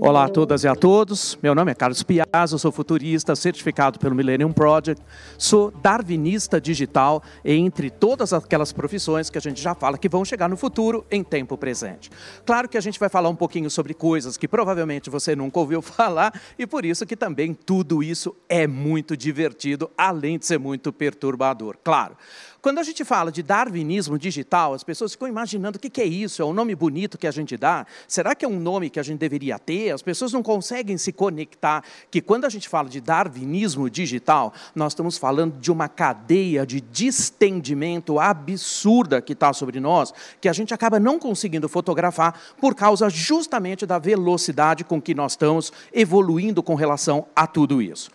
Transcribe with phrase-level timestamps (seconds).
[0.00, 4.14] Olá a todas e a todos, meu nome é Carlos Piazza, sou futurista certificado pelo
[4.14, 5.02] Millennium Project,
[5.36, 10.48] sou darwinista digital entre todas aquelas profissões que a gente já fala que vão chegar
[10.48, 12.08] no futuro em tempo presente.
[12.46, 15.82] Claro que a gente vai falar um pouquinho sobre coisas que provavelmente você nunca ouviu
[15.82, 20.92] falar e por isso que também tudo isso é muito divertido, além de ser muito
[20.92, 22.16] perturbador, claro.
[22.64, 26.40] Quando a gente fala de darwinismo digital, as pessoas ficam imaginando o que é isso,
[26.40, 27.86] é um nome bonito que a gente dá?
[28.08, 29.90] Será que é um nome que a gente deveria ter?
[29.90, 34.92] As pessoas não conseguem se conectar que quando a gente fala de darwinismo digital, nós
[34.92, 40.72] estamos falando de uma cadeia de distendimento absurda que está sobre nós, que a gente
[40.72, 46.74] acaba não conseguindo fotografar por causa justamente da velocidade com que nós estamos evoluindo com
[46.74, 48.10] relação a tudo isso.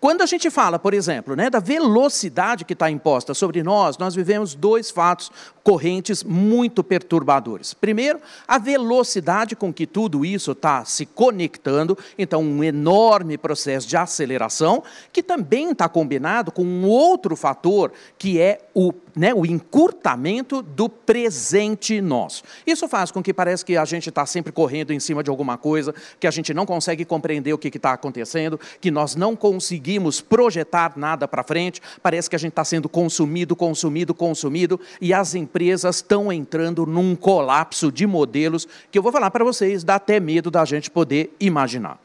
[0.00, 4.14] Quando a gente fala, por exemplo, né, da velocidade que está imposta sobre nós, nós
[4.14, 5.30] vivemos dois fatos
[5.62, 7.74] correntes muito perturbadores.
[7.74, 13.96] Primeiro, a velocidade com que tudo isso está se conectando, então um enorme processo de
[13.96, 20.62] aceleração, que também está combinado com um outro fator, que é o, né, o encurtamento
[20.62, 22.42] do presente nosso.
[22.66, 25.58] Isso faz com que pareça que a gente está sempre correndo em cima de alguma
[25.58, 30.20] coisa, que a gente não consegue compreender o que está acontecendo, que nós não conseguimos
[30.20, 35.34] projetar nada para frente, parece que a gente está sendo consumido, consumido, consumido, e as
[35.34, 40.18] empresas estão entrando num colapso de modelos que eu vou falar para vocês, dá até
[40.18, 41.98] medo da gente poder imaginar.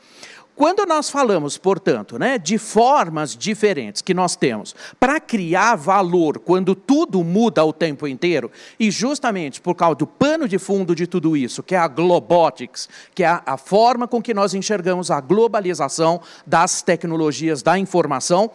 [0.55, 6.73] Quando nós falamos, portanto, né, de formas diferentes que nós temos para criar valor quando
[6.73, 8.49] tudo muda o tempo inteiro,
[8.79, 12.87] e justamente por causa do pano de fundo de tudo isso, que é a Globotics,
[13.13, 18.49] que é a forma com que nós enxergamos a globalização das tecnologias da informação,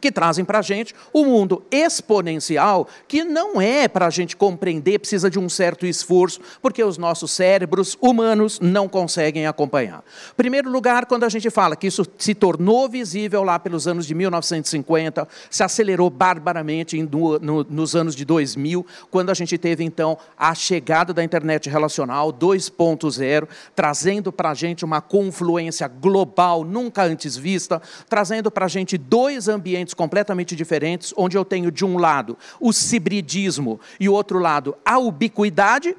[0.00, 4.36] que trazem para a gente o um mundo exponencial, que não é para a gente
[4.36, 10.02] compreender, precisa de um certo esforço, porque os nossos cérebros humanos não conseguem acompanhar.
[10.36, 14.14] Primeiro lugar, quando a gente fala que isso se tornou visível lá pelos anos de
[14.14, 20.16] 1950, se acelerou barbaramente no, no, nos anos de 2000, quando a gente teve então
[20.36, 27.36] a chegada da internet relacional 2.0, trazendo para a gente uma confluência global nunca antes
[27.36, 31.96] vista, trazendo para a gente dois ambientes ambientes completamente diferentes, onde eu tenho de um
[31.96, 35.96] lado o cibridismo e o outro lado a ubiquidade.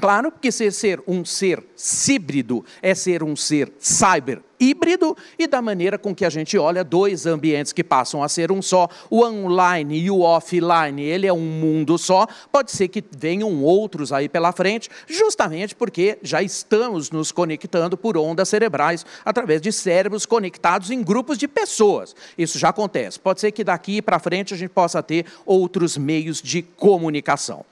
[0.00, 1.62] Claro que ser, ser um ser
[2.08, 6.82] híbrido é ser um ser cyber híbrido e da maneira com que a gente olha
[6.82, 11.32] dois ambientes que passam a ser um só, o online e o offline, ele é
[11.32, 17.10] um mundo só, pode ser que venham outros aí pela frente, justamente porque já estamos
[17.10, 22.14] nos conectando por ondas cerebrais através de cérebros conectados em grupos de pessoas.
[22.36, 23.18] Isso já acontece.
[23.18, 27.64] Pode ser que daqui para frente a gente possa ter outros meios de comunicação.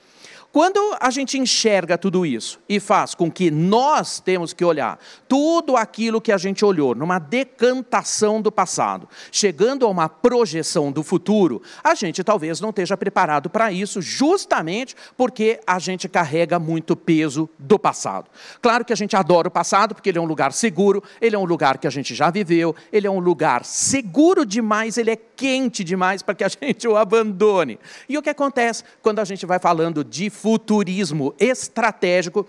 [0.57, 5.77] Quando a gente enxerga tudo isso e faz com que nós temos que olhar tudo
[5.77, 11.61] aquilo que a gente olhou numa decantação do passado, chegando a uma projeção do futuro,
[11.85, 17.51] a gente talvez não esteja preparado para isso, justamente porque a gente carrega muito peso
[17.59, 18.31] do passado.
[18.63, 21.39] Claro que a gente adora o passado porque ele é um lugar seguro, ele é
[21.39, 25.17] um lugar que a gente já viveu, ele é um lugar seguro demais, ele é
[25.17, 27.79] quente demais para que a gente o abandone.
[28.09, 32.47] E o que acontece quando a gente vai falando de futurismo estratégico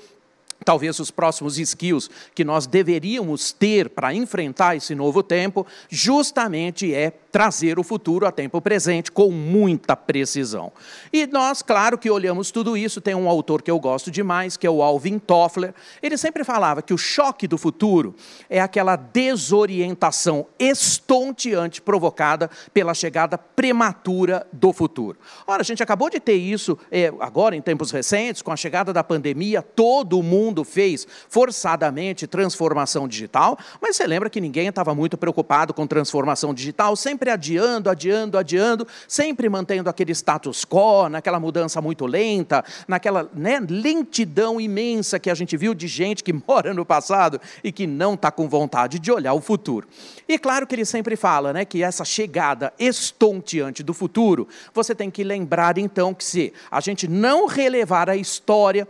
[0.63, 7.09] talvez os próximos skills que nós deveríamos ter para enfrentar esse novo tempo, justamente é
[7.37, 10.71] trazer o futuro a tempo presente com muita precisão.
[11.13, 14.65] E nós, claro que olhamos tudo isso, tem um autor que eu gosto demais, que
[14.65, 15.71] é o Alvin Toffler.
[16.01, 18.15] Ele sempre falava que o choque do futuro
[18.49, 25.19] é aquela desorientação estonteante provocada pela chegada prematura do futuro.
[25.45, 28.91] Ora, a gente acabou de ter isso é, agora em tempos recentes, com a chegada
[28.91, 35.19] da pandemia, todo mundo fez forçadamente transformação digital, mas você lembra que ninguém estava muito
[35.19, 41.39] preocupado com transformação digital, sempre sempre adiando, adiando, adiando, sempre mantendo aquele status quo, naquela
[41.39, 46.73] mudança muito lenta, naquela né, lentidão imensa que a gente viu de gente que mora
[46.73, 49.87] no passado e que não está com vontade de olhar o futuro.
[50.27, 55.11] E claro que ele sempre fala né, que essa chegada estonteante do futuro, você tem
[55.11, 58.87] que lembrar então que se a gente não relevar a história,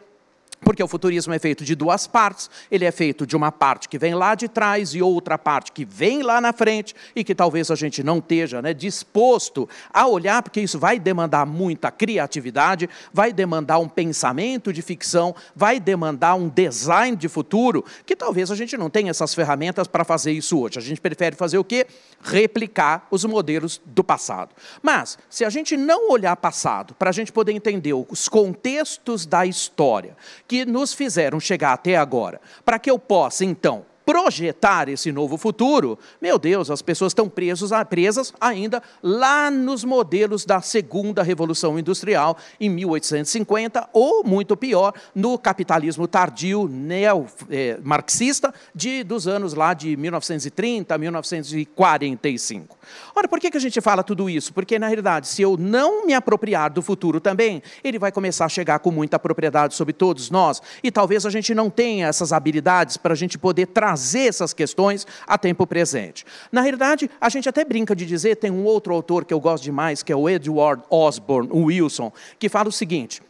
[0.62, 3.98] porque o futurismo é feito de duas partes, ele é feito de uma parte que
[3.98, 7.70] vem lá de trás e outra parte que vem lá na frente, e que talvez
[7.72, 13.32] a gente não esteja né, disposto a olhar, porque isso vai demandar muita criatividade, vai
[13.32, 18.76] demandar um pensamento de ficção, vai demandar um design de futuro, que talvez a gente
[18.78, 20.80] não tenha essas ferramentas para fazer isso hoje.
[20.80, 21.88] A gente prefere fazer o quê?
[22.22, 24.56] Replicar os modelos do passado.
[24.82, 29.46] Mas, se a gente não olhar passado, para a gente poder entender os contextos da
[29.46, 30.16] história,
[30.48, 36.00] que nos fizeram chegar até agora, para que eu possa, então, projetar esse novo futuro,
[36.22, 42.38] meu Deus, as pessoas estão presos, presas ainda lá nos modelos da segunda revolução industrial
[42.58, 50.96] em 1850 ou muito pior no capitalismo tardio neo-marxista de dos anos lá de 1930
[50.96, 52.78] a 1945.
[53.14, 54.54] Ora, por que a gente fala tudo isso?
[54.54, 58.50] Porque na realidade, se eu não me apropriar do futuro também, ele vai começar a
[58.50, 62.96] chegar com muita propriedade sobre todos nós e talvez a gente não tenha essas habilidades
[62.96, 66.24] para a gente poder trazer trazer essas questões a tempo presente.
[66.52, 69.64] Na realidade, a gente até brinca de dizer, tem um outro autor que eu gosto
[69.64, 73.22] demais, que é o Edward Osborne Wilson, que fala o seguinte: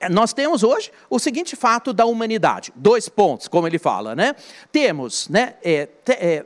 [0.00, 4.34] é, nós temos hoje o seguinte fato da humanidade, dois pontos, como ele fala, né?
[4.72, 6.44] Temos, né, é, é,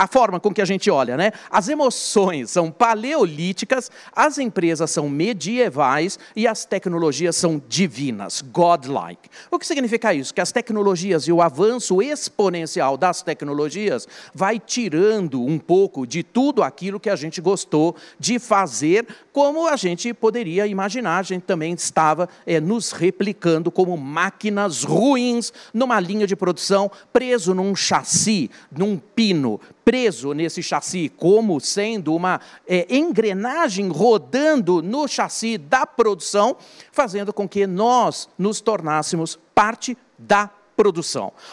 [0.00, 1.30] a forma com que a gente olha, né?
[1.50, 9.28] As emoções são paleolíticas, as empresas são medievais e as tecnologias são divinas, godlike.
[9.50, 10.32] O que significa isso?
[10.32, 16.62] Que as tecnologias e o avanço exponencial das tecnologias vai tirando um pouco de tudo
[16.62, 21.18] aquilo que a gente gostou de fazer, como a gente poderia imaginar.
[21.18, 27.52] A gente também estava é, nos replicando como máquinas ruins numa linha de produção, preso
[27.52, 35.58] num chassi, num pino preso nesse chassi, como sendo uma é, engrenagem rodando no chassi
[35.58, 36.56] da produção,
[36.92, 40.59] fazendo com que nós nos tornássemos parte da produção.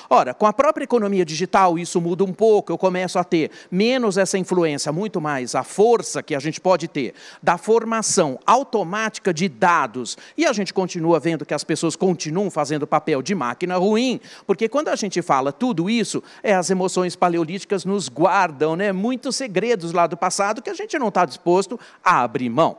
[0.09, 4.17] Ora, com a própria economia digital, isso muda um pouco, eu começo a ter menos
[4.17, 9.49] essa influência, muito mais a força que a gente pode ter da formação automática de
[9.49, 10.17] dados.
[10.37, 14.69] E a gente continua vendo que as pessoas continuam fazendo papel de máquina ruim, porque
[14.69, 19.91] quando a gente fala tudo isso, é as emoções paleolíticas nos guardam né, muitos segredos
[19.91, 22.77] lá do passado que a gente não está disposto a abrir mão.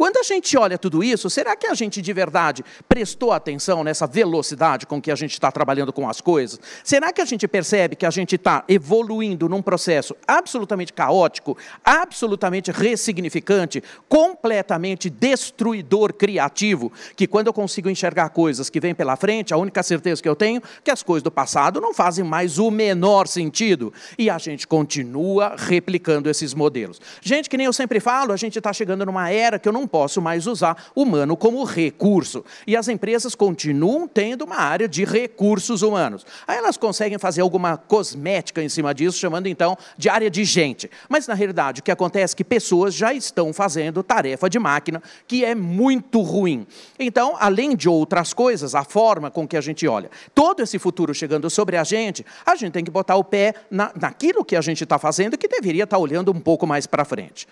[0.00, 4.06] Quando a gente olha tudo isso, será que a gente de verdade prestou atenção nessa
[4.06, 6.58] velocidade com que a gente está trabalhando com as coisas?
[6.82, 11.54] Será que a gente percebe que a gente está evoluindo num processo absolutamente caótico,
[11.84, 19.52] absolutamente ressignificante, completamente destruidor criativo, que quando eu consigo enxergar coisas que vêm pela frente,
[19.52, 22.58] a única certeza que eu tenho é que as coisas do passado não fazem mais
[22.58, 23.92] o menor sentido.
[24.16, 26.98] E a gente continua replicando esses modelos.
[27.20, 29.89] Gente, que nem eu sempre falo, a gente está chegando numa era que eu não
[29.90, 32.44] posso mais usar humano como recurso.
[32.66, 36.24] E as empresas continuam tendo uma área de recursos humanos.
[36.46, 40.90] Aí elas conseguem fazer alguma cosmética em cima disso, chamando então de área de gente.
[41.08, 45.02] Mas na realidade o que acontece é que pessoas já estão fazendo tarefa de máquina,
[45.26, 46.66] que é muito ruim.
[46.98, 51.14] Então, além de outras coisas, a forma com que a gente olha, todo esse futuro
[51.14, 54.60] chegando sobre a gente, a gente tem que botar o pé na, naquilo que a
[54.60, 57.46] gente está fazendo, que deveria estar tá olhando um pouco mais para frente.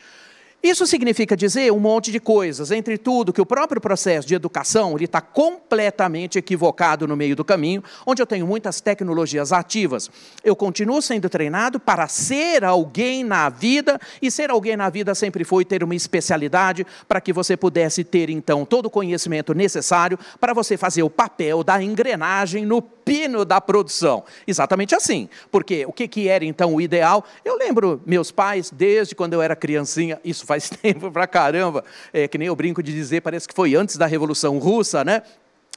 [0.61, 4.97] Isso significa dizer um monte de coisas, entre tudo que o próprio processo de educação
[4.97, 10.11] ele está completamente equivocado no meio do caminho, onde eu tenho muitas tecnologias ativas.
[10.43, 15.45] Eu continuo sendo treinado para ser alguém na vida, e ser alguém na vida sempre
[15.45, 20.53] foi ter uma especialidade para que você pudesse ter então todo o conhecimento necessário para
[20.53, 24.25] você fazer o papel da engrenagem no pino da produção.
[24.47, 25.29] Exatamente assim.
[25.53, 27.25] Porque o que, que era então o ideal?
[27.45, 32.26] Eu lembro meus pais, desde quando eu era criancinha, isso faz tempo pra caramba, é,
[32.26, 35.23] que nem eu brinco de dizer, parece que foi antes da Revolução Russa, né?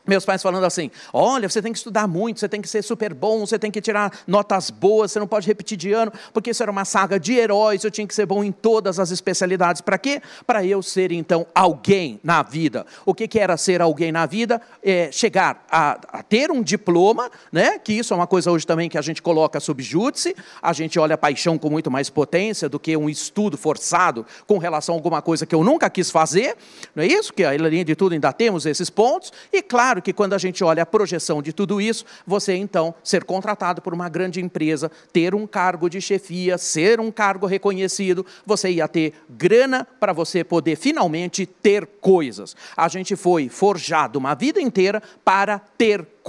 [0.06, 3.14] Meus pais falando assim: olha, você tem que estudar muito, você tem que ser super
[3.14, 6.64] bom, você tem que tirar notas boas, você não pode repetir de ano, porque isso
[6.64, 9.82] era uma saga de heróis, eu tinha que ser bom em todas as especialidades.
[9.82, 10.22] Para quê?
[10.46, 12.86] Para eu ser então alguém na vida.
[13.06, 14.62] O que, que era ser alguém na vida?
[14.84, 17.78] É chegar a, a, ter um diploma, né?
[17.78, 20.98] que isso é uma coisa hoje também que a gente coloca sob júdice, a gente
[21.00, 24.98] olha a paixão com muito mais potência do que um estudo forçado com relação a
[24.98, 26.56] alguma coisa que eu nunca quis fazer,
[26.96, 27.34] não é isso?
[27.34, 30.64] Que além de tudo ainda temos esses pontos, e claro claro que quando a gente
[30.64, 35.36] olha a projeção de tudo isso, você então ser contratado por uma grande empresa, ter
[35.36, 40.78] um cargo de chefia, ser um cargo reconhecido, você ia ter grana para você poder
[40.78, 42.56] finalmente ter coisas.
[42.78, 46.21] A gente foi forjado uma vida inteira para ter coisas.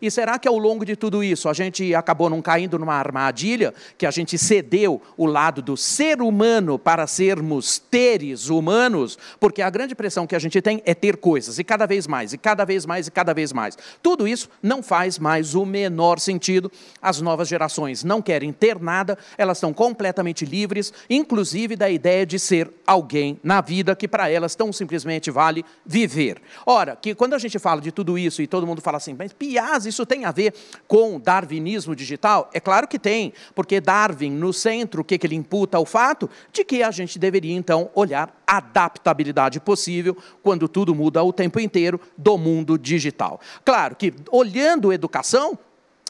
[0.00, 3.74] E será que ao longo de tudo isso a gente acabou não caindo numa armadilha,
[3.98, 9.18] que a gente cedeu o lado do ser humano para sermos teres humanos?
[9.38, 12.32] Porque a grande pressão que a gente tem é ter coisas, e cada vez mais,
[12.32, 13.76] e cada vez mais, e cada vez mais.
[14.02, 16.70] Tudo isso não faz mais o menor sentido.
[17.00, 22.38] As novas gerações não querem ter nada, elas estão completamente livres, inclusive da ideia de
[22.38, 26.40] ser alguém na vida que para elas tão simplesmente vale viver.
[26.66, 29.32] Ora, que quando a gente fala de tudo isso e todo mundo fala assim, mas
[29.32, 30.52] Piaz, isso tem a ver
[30.86, 32.50] com darwinismo digital?
[32.52, 36.28] É claro que tem, porque Darwin, no centro, o que, que ele imputa ao fato?
[36.52, 41.98] De que a gente deveria, então, olhar adaptabilidade possível quando tudo muda o tempo inteiro
[42.18, 43.40] do mundo digital.
[43.64, 45.58] Claro que, olhando educação,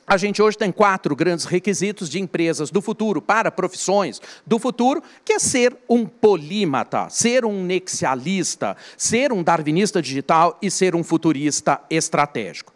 [0.07, 5.03] a gente hoje tem quatro grandes requisitos de empresas do futuro, para profissões do futuro,
[5.25, 11.03] que é ser um polímata, ser um nexialista, ser um darwinista digital e ser um
[11.03, 12.74] futurista estratégico.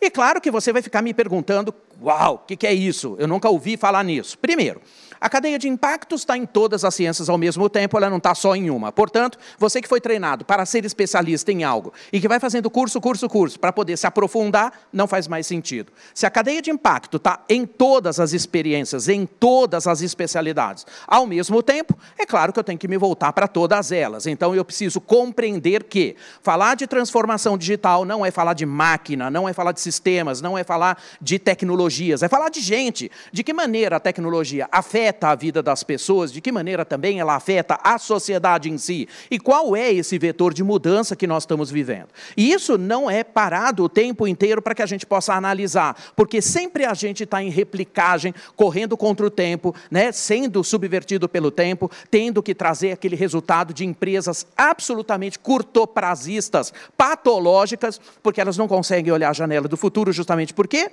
[0.00, 3.16] E claro que você vai ficar me perguntando: uau, o que, que é isso?
[3.18, 4.38] Eu nunca ouvi falar nisso.
[4.38, 4.80] Primeiro,
[5.26, 8.32] a cadeia de impactos está em todas as ciências ao mesmo tempo, ela não está
[8.32, 8.92] só em uma.
[8.92, 13.00] Portanto, você que foi treinado para ser especialista em algo e que vai fazendo curso,
[13.00, 15.92] curso, curso, para poder se aprofundar, não faz mais sentido.
[16.14, 21.26] Se a cadeia de impacto está em todas as experiências, em todas as especialidades, ao
[21.26, 24.28] mesmo tempo, é claro que eu tenho que me voltar para todas elas.
[24.28, 29.48] Então, eu preciso compreender que falar de transformação digital não é falar de máquina, não
[29.48, 33.10] é falar de sistemas, não é falar de tecnologias, é falar de gente.
[33.32, 37.18] De que maneira a tecnologia afeta afeta a vida das pessoas, de que maneira também
[37.18, 41.44] ela afeta a sociedade em si, e qual é esse vetor de mudança que nós
[41.44, 42.08] estamos vivendo.
[42.36, 46.42] E isso não é parado o tempo inteiro para que a gente possa analisar, porque
[46.42, 51.90] sempre a gente está em replicagem, correndo contra o tempo, né, sendo subvertido pelo tempo,
[52.10, 59.30] tendo que trazer aquele resultado de empresas absolutamente curtoprazistas, patológicas, porque elas não conseguem olhar
[59.30, 60.90] a janela do futuro justamente por quê?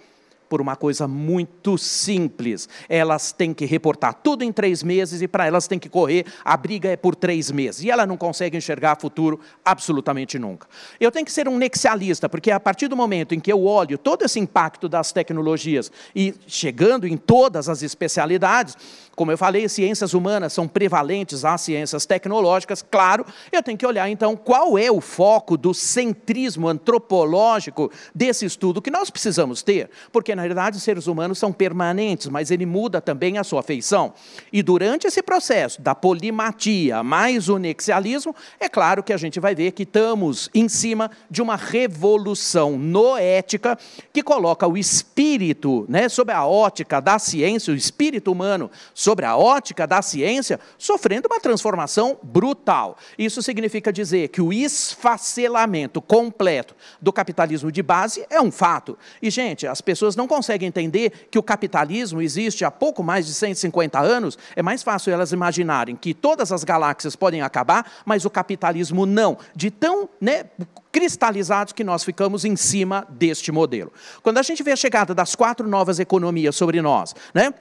[0.49, 2.69] Por uma coisa muito simples.
[2.87, 6.55] Elas têm que reportar tudo em três meses e para elas tem que correr, a
[6.55, 7.83] briga é por três meses.
[7.83, 10.67] E ela não consegue enxergar futuro absolutamente nunca.
[10.99, 13.97] Eu tenho que ser um nexialista, porque a partir do momento em que eu olho
[13.97, 18.77] todo esse impacto das tecnologias e chegando em todas as especialidades,
[19.15, 24.09] como eu falei, ciências humanas são prevalentes às ciências tecnológicas, claro, eu tenho que olhar
[24.09, 30.32] então qual é o foco do centrismo antropológico desse estudo que nós precisamos ter, porque
[30.35, 34.13] na realidade os seres humanos são permanentes, mas ele muda também a sua feição.
[34.51, 39.55] E durante esse processo da polimatia mais o nexialismo, é claro que a gente vai
[39.55, 43.77] ver que estamos em cima de uma revolução noética
[44.11, 49.35] que coloca o espírito, né, sob a ótica da ciência, o espírito humano sobre a
[49.37, 52.97] ótica da ciência, sofrendo uma transformação brutal.
[53.17, 58.97] Isso significa dizer que o esfacelamento completo do capitalismo de base é um fato.
[59.21, 63.33] E, gente, as pessoas não conseguem entender que o capitalismo existe há pouco mais de
[63.33, 64.37] 150 anos.
[64.55, 69.37] É mais fácil elas imaginarem que todas as galáxias podem acabar, mas o capitalismo não.
[69.55, 70.45] De tão né,
[70.91, 73.91] cristalizados que nós ficamos em cima deste modelo.
[74.21, 77.53] Quando a gente vê a chegada das quatro novas economias sobre nós, né?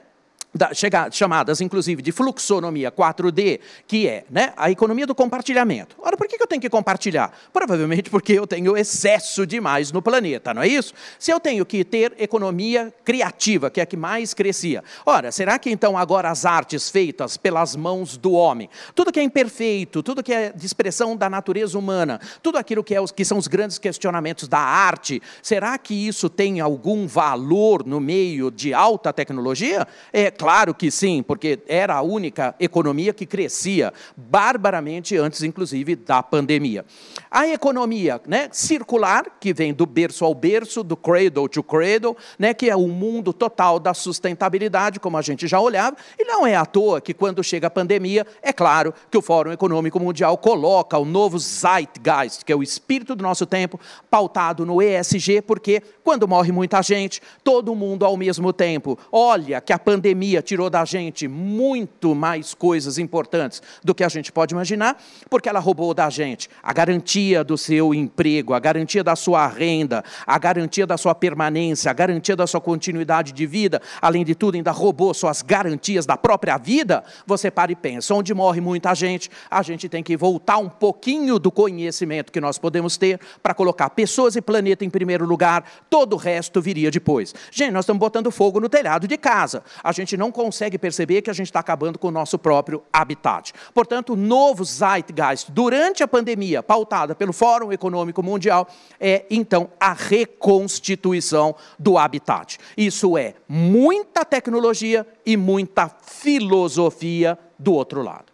[0.53, 0.71] Da,
[1.11, 5.95] chamadas, inclusive, de fluxonomia 4D, que é né, a economia do compartilhamento.
[5.99, 7.35] Ora, por que eu tenho que compartilhar?
[7.51, 10.93] Provavelmente porque eu tenho excesso demais no planeta, não é isso?
[11.17, 14.83] Se eu tenho que ter economia criativa, que é a que mais crescia.
[15.05, 19.23] Ora, será que então agora as artes feitas pelas mãos do homem, tudo que é
[19.23, 23.37] imperfeito, tudo que é de expressão da natureza humana, tudo aquilo que, é que são
[23.37, 29.11] os grandes questionamentos da arte, será que isso tem algum valor no meio de alta
[29.11, 29.87] tecnologia?
[30.11, 36.21] É Claro que sim, porque era a única economia que crescia barbaramente antes, inclusive, da
[36.21, 36.83] pandemia.
[37.31, 42.53] A economia né, circular, que vem do berço ao berço, do cradle to cradle, né,
[42.53, 46.57] que é o mundo total da sustentabilidade, como a gente já olhava, e não é
[46.57, 50.97] à toa que quando chega a pandemia, é claro que o Fórum Econômico Mundial coloca
[50.97, 53.79] o novo Zeitgeist, que é o espírito do nosso tempo,
[54.11, 59.71] pautado no ESG, porque quando morre muita gente, todo mundo ao mesmo tempo olha que
[59.71, 64.53] a pandemia pandemia tirou da gente muito mais coisas importantes do que a gente pode
[64.53, 64.97] imaginar,
[65.29, 70.03] porque ela roubou da gente a garantia do seu emprego, a garantia da sua renda,
[70.25, 74.55] a garantia da sua permanência, a garantia da sua continuidade de vida, além de tudo,
[74.55, 77.03] ainda roubou suas garantias da própria vida.
[77.27, 81.37] Você para e pensa: onde morre muita gente, a gente tem que voltar um pouquinho
[81.37, 86.13] do conhecimento que nós podemos ter para colocar pessoas e planeta em primeiro lugar, todo
[86.13, 87.33] o resto viria depois.
[87.51, 89.63] Gente, nós estamos botando fogo no telhado de casa.
[89.83, 93.53] A gente não consegue perceber que a gente está acabando com o nosso próprio habitat.
[93.73, 98.67] Portanto, o novo Zeitgeist, durante a pandemia, pautada pelo Fórum Econômico Mundial,
[98.99, 102.57] é então a reconstituição do habitat.
[102.75, 108.32] Isso é muita tecnologia e muita filosofia do outro lado.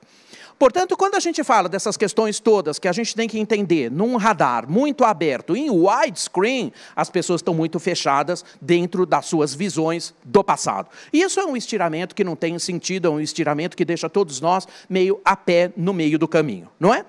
[0.60, 4.18] Portanto, quando a gente fala dessas questões todas que a gente tem que entender num
[4.18, 10.44] radar muito aberto, em widescreen, as pessoas estão muito fechadas dentro das suas visões do
[10.44, 10.90] passado.
[11.14, 14.42] E isso é um estiramento que não tem sentido, é um estiramento que deixa todos
[14.42, 17.06] nós meio a pé no meio do caminho, não é?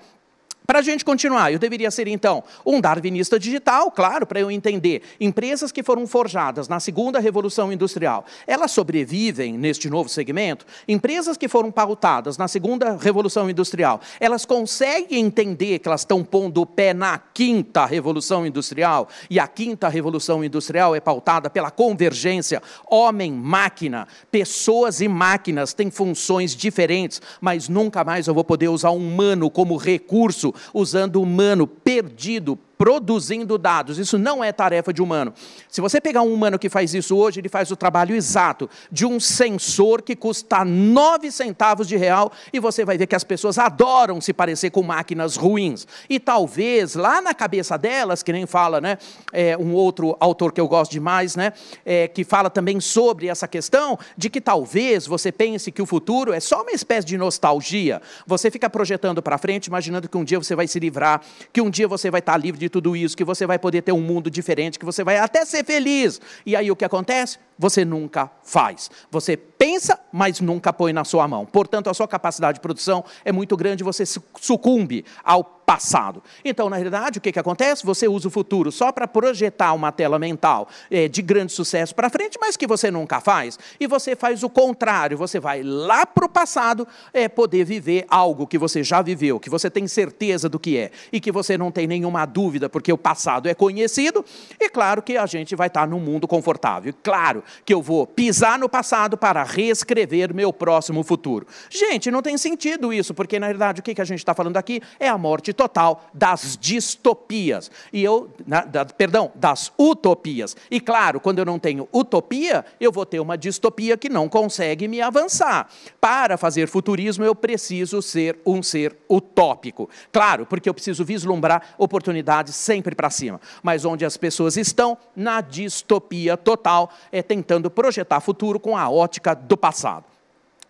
[0.65, 5.01] Para a gente continuar, eu deveria ser então um darwinista digital, claro, para eu entender.
[5.19, 10.65] Empresas que foram forjadas na segunda revolução industrial, elas sobrevivem neste novo segmento?
[10.87, 16.61] Empresas que foram pautadas na segunda revolução industrial, elas conseguem entender que elas estão pondo
[16.61, 19.09] o pé na quinta revolução industrial?
[19.29, 24.07] E a quinta revolução industrial é pautada pela convergência homem-máquina.
[24.29, 29.49] Pessoas e máquinas têm funções diferentes, mas nunca mais eu vou poder usar um humano
[29.49, 33.99] como recurso usando o humano perdido, produzindo dados.
[33.99, 35.35] Isso não é tarefa de humano.
[35.69, 39.05] Se você pegar um humano que faz isso hoje, ele faz o trabalho exato de
[39.05, 43.59] um sensor que custa nove centavos de real e você vai ver que as pessoas
[43.59, 45.85] adoram se parecer com máquinas ruins.
[46.09, 48.97] E talvez lá na cabeça delas, que nem fala, né,
[49.31, 51.53] é, um outro autor que eu gosto demais, né,
[51.85, 56.33] é, que fala também sobre essa questão de que talvez você pense que o futuro
[56.33, 58.01] é só uma espécie de nostalgia.
[58.25, 61.21] Você fica projetando para frente, imaginando que um dia você vai se livrar,
[61.53, 63.91] que um dia você vai estar livre de tudo isso, que você vai poder ter
[63.91, 66.19] um mundo diferente, que você vai até ser feliz.
[66.45, 67.37] E aí o que acontece?
[67.59, 68.89] Você nunca faz.
[69.11, 71.45] Você pensa, mas nunca põe na sua mão.
[71.45, 76.21] Portanto, a sua capacidade de produção é muito grande, você sucumbe ao passado.
[76.43, 77.85] Então, na realidade, o que, que acontece?
[77.85, 82.09] Você usa o futuro só para projetar uma tela mental é, de grande sucesso para
[82.09, 83.57] frente, mas que você nunca faz.
[83.79, 88.45] E você faz o contrário, você vai lá para o passado é, poder viver algo
[88.45, 91.71] que você já viveu, que você tem certeza do que é, e que você não
[91.71, 94.25] tem nenhuma dúvida, porque o passado é conhecido,
[94.59, 96.93] e claro que a gente vai estar num mundo confortável.
[97.01, 101.47] Claro que eu vou pisar no passado para reescrever meu próximo futuro.
[101.69, 104.57] Gente, não tem sentido isso, porque na realidade o que, que a gente está falando
[104.57, 107.69] aqui é a morte total das distopias.
[107.93, 110.55] E eu, na, da, perdão, das utopias.
[110.71, 114.87] E claro, quando eu não tenho utopia, eu vou ter uma distopia que não consegue
[114.87, 115.69] me avançar.
[115.99, 119.87] Para fazer futurismo, eu preciso ser um ser utópico.
[120.11, 123.39] Claro, porque eu preciso vislumbrar oportunidades sempre para cima.
[123.61, 129.35] Mas onde as pessoas estão, na distopia total, é tentando projetar futuro com a ótica
[129.35, 130.10] do passado.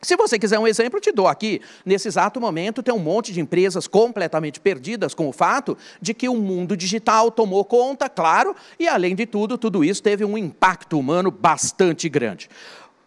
[0.03, 1.61] Se você quiser um exemplo, eu te dou aqui.
[1.85, 6.27] Nesse exato momento, tem um monte de empresas completamente perdidas com o fato de que
[6.27, 10.97] o mundo digital tomou conta, claro, e além de tudo, tudo isso teve um impacto
[10.97, 12.49] humano bastante grande.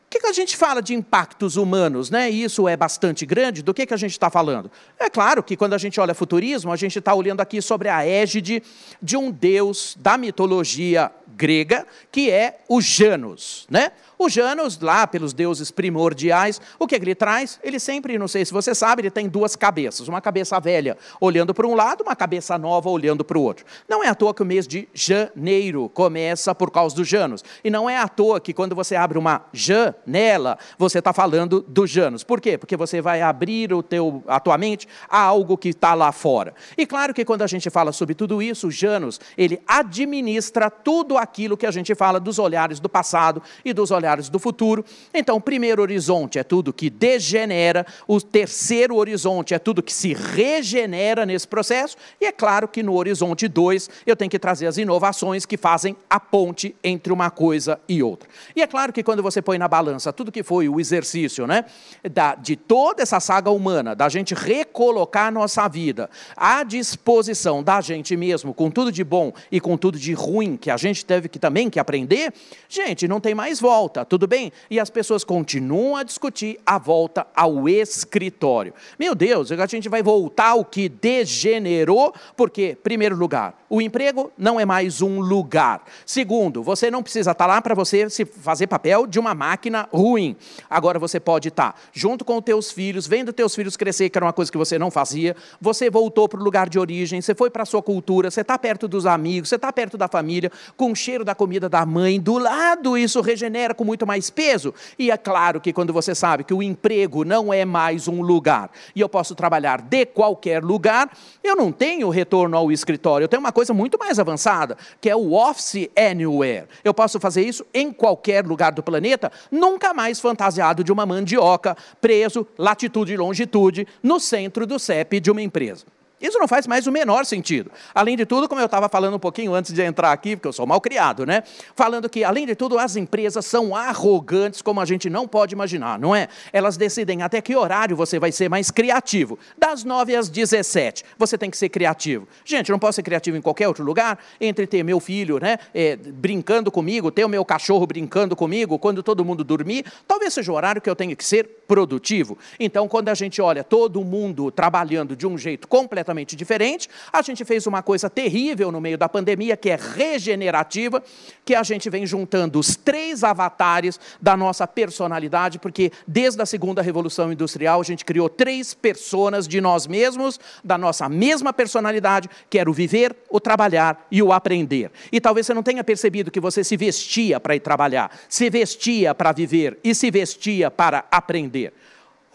[0.06, 2.08] O que, que a gente fala de impactos humanos?
[2.08, 2.30] Né?
[2.30, 3.64] Isso é bastante grande.
[3.64, 4.70] Do que, que a gente está falando?
[4.96, 8.06] É claro que quando a gente olha futurismo, a gente está olhando aqui sobre a
[8.06, 8.62] égide
[9.02, 13.66] de um deus da mitologia grega, que é o Janus.
[13.70, 13.92] Né?
[14.18, 17.58] O Janus, lá pelos deuses primordiais, o que ele traz?
[17.62, 20.08] Ele sempre, não sei se você sabe, ele tem duas cabeças.
[20.08, 23.64] Uma cabeça velha olhando para um lado, uma cabeça nova olhando para o outro.
[23.88, 27.44] Não é à toa que o mês de janeiro começa por causa do Janus.
[27.62, 31.86] E não é à toa que quando você abre uma janela, você está falando do
[31.86, 32.22] Janus.
[32.22, 32.56] Por quê?
[32.56, 36.54] Porque você vai abrir o teu, a tua mente a algo que está lá fora.
[36.78, 41.18] E claro que quando a gente fala sobre tudo isso, o Janus, ele administra tudo
[41.24, 44.84] aquilo que a gente fala dos olhares do passado e dos olhares do futuro.
[45.12, 50.14] Então, o primeiro horizonte é tudo que degenera, o terceiro horizonte é tudo que se
[50.14, 54.78] regenera nesse processo, e é claro que no horizonte 2 eu tenho que trazer as
[54.78, 58.28] inovações que fazem a ponte entre uma coisa e outra.
[58.54, 61.64] E é claro que quando você põe na balança tudo que foi o exercício né,
[62.12, 68.16] da, de toda essa saga humana, da gente recolocar nossa vida à disposição da gente
[68.16, 71.38] mesmo, com tudo de bom e com tudo de ruim que a gente teve que
[71.38, 72.32] também que aprender,
[72.68, 74.52] gente, não tem mais volta tudo bem?
[74.70, 78.72] E as pessoas continuam a discutir a volta ao escritório.
[78.98, 84.60] Meu Deus, a gente vai voltar ao que degenerou, porque, primeiro lugar, o emprego não
[84.60, 85.84] é mais um lugar.
[86.06, 90.36] Segundo, você não precisa estar lá para você se fazer papel de uma máquina ruim.
[90.70, 94.26] Agora você pode estar junto com os teus filhos, vendo teus filhos crescer, que era
[94.26, 95.34] uma coisa que você não fazia.
[95.60, 98.58] Você voltou para o lugar de origem, você foi para a sua cultura, você está
[98.58, 102.38] perto dos amigos, você está perto da família, com cheiro da comida da mãe do
[102.38, 102.96] lado.
[102.96, 104.72] Isso regenera com muito mais peso.
[104.98, 108.70] E é claro que quando você sabe que o emprego não é mais um lugar
[108.96, 111.10] e eu posso trabalhar de qualquer lugar,
[111.42, 113.24] eu não tenho retorno ao escritório.
[113.24, 116.66] Eu tenho uma coisa muito mais avançada, que é o Office Anywhere.
[116.82, 121.76] Eu posso fazer isso em qualquer lugar do planeta, nunca mais fantasiado de uma mandioca,
[122.00, 125.84] preso, latitude e longitude, no centro do CEP de uma empresa.
[126.24, 127.70] Isso não faz mais o menor sentido.
[127.94, 130.54] Além de tudo, como eu estava falando um pouquinho antes de entrar aqui, porque eu
[130.54, 131.42] sou mal criado, né?
[131.76, 135.98] Falando que, além de tudo, as empresas são arrogantes como a gente não pode imaginar,
[135.98, 136.28] não é?
[136.50, 139.38] Elas decidem até que horário você vai ser mais criativo.
[139.58, 142.26] Das 9 às 17, você tem que ser criativo.
[142.42, 144.18] Gente, não posso ser criativo em qualquer outro lugar?
[144.40, 145.58] Entre ter meu filho, né?
[145.74, 150.50] É, brincando comigo, ter o meu cachorro brincando comigo, quando todo mundo dormir, talvez seja
[150.50, 152.38] o horário que eu tenho que ser produtivo.
[152.58, 156.88] Então, quando a gente olha todo mundo trabalhando de um jeito completamente completamente diferente.
[157.12, 161.02] A gente fez uma coisa terrível no meio da pandemia, que é regenerativa,
[161.44, 166.80] que a gente vem juntando os três avatares da nossa personalidade, porque desde a segunda
[166.80, 172.58] revolução industrial a gente criou três personas de nós mesmos, da nossa mesma personalidade, que
[172.58, 174.90] era o viver, o trabalhar e o aprender.
[175.10, 179.14] E talvez você não tenha percebido que você se vestia para ir trabalhar, se vestia
[179.14, 181.72] para viver e se vestia para aprender.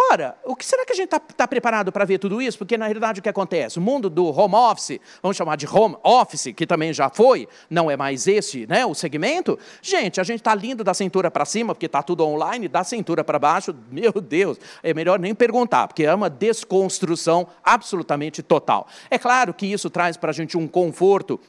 [0.01, 2.57] Ora, o que será que a gente está tá preparado para ver tudo isso?
[2.57, 3.77] Porque, na realidade, o que acontece?
[3.77, 7.91] O mundo do home office, vamos chamar de home office, que também já foi, não
[7.91, 9.59] é mais esse né, o segmento.
[9.81, 13.25] Gente, a gente está lindo da cintura para cima, porque está tudo online, da cintura
[13.25, 18.87] para baixo, meu Deus, é melhor nem perguntar, porque é uma desconstrução absolutamente total.
[19.11, 21.39] É claro que isso traz para a gente um conforto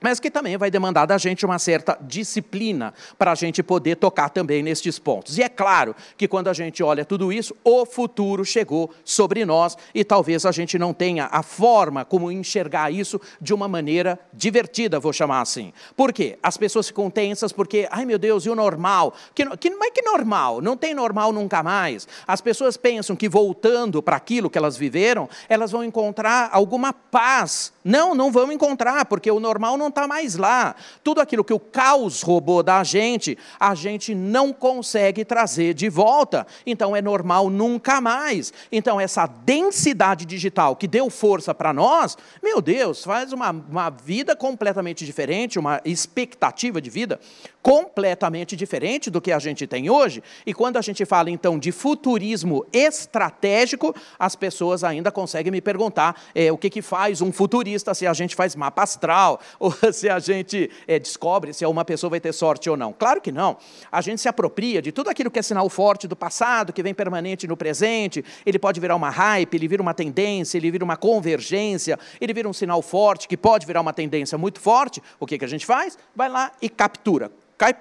[0.00, 4.30] mas que também vai demandar da gente uma certa disciplina para a gente poder tocar
[4.30, 5.38] também nestes pontos.
[5.38, 9.76] E é claro que quando a gente olha tudo isso, o futuro chegou sobre nós
[9.94, 15.00] e talvez a gente não tenha a forma como enxergar isso de uma maneira divertida,
[15.00, 15.72] vou chamar assim.
[15.96, 16.38] Por quê?
[16.42, 19.14] As pessoas ficam tensas porque, ai meu Deus, e o normal?
[19.34, 20.60] Que, que, mas que normal?
[20.60, 22.06] Não tem normal nunca mais.
[22.26, 27.72] As pessoas pensam que voltando para aquilo que elas viveram, elas vão encontrar alguma paz.
[27.82, 30.74] Não, não vão encontrar, porque o normal não está mais lá.
[31.02, 36.46] Tudo aquilo que o caos roubou da gente, a gente não consegue trazer de volta.
[36.66, 38.52] Então é normal nunca mais.
[38.70, 44.36] Então essa densidade digital que deu força para nós, meu Deus, faz uma, uma vida
[44.36, 47.18] completamente diferente, uma expectativa de vida
[47.62, 50.22] completamente diferente do que a gente tem hoje.
[50.46, 56.20] E quando a gente fala então de futurismo estratégico, as pessoas ainda conseguem me perguntar
[56.34, 60.08] é, o que, que faz um futurista, se a gente faz mapa astral, ou se
[60.08, 62.92] a gente é, descobre se uma pessoa vai ter sorte ou não.
[62.92, 63.56] Claro que não.
[63.92, 66.94] A gente se apropria de tudo aquilo que é sinal forte do passado, que vem
[66.94, 68.24] permanente no presente.
[68.44, 72.48] Ele pode virar uma hype, ele vira uma tendência, ele vira uma convergência, ele vira
[72.48, 75.02] um sinal forte, que pode virar uma tendência muito forte.
[75.18, 75.98] O que, que a gente faz?
[76.14, 77.30] Vai lá e captura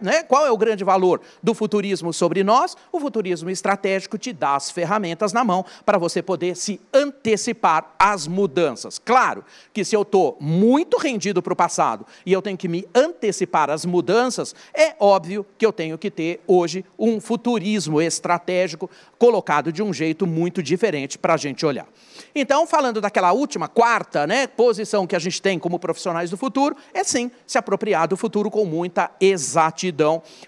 [0.02, 0.24] né?
[0.24, 2.76] Qual é o grande valor do futurismo sobre nós?
[2.92, 8.28] O futurismo estratégico te dá as ferramentas na mão para você poder se antecipar às
[8.28, 9.00] mudanças.
[9.00, 12.88] Claro que se eu estou muito rendido para o passado e eu tenho que me
[12.94, 19.72] antecipar às mudanças, é óbvio que eu tenho que ter hoje um futurismo estratégico colocado
[19.72, 21.88] de um jeito muito diferente para a gente olhar.
[22.34, 26.76] Então, falando daquela última, quarta né, posição que a gente tem como profissionais do futuro,
[26.94, 29.69] é sim se apropriar do futuro com muita exatidão,